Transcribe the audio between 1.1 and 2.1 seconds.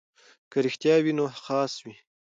نو خاص وي.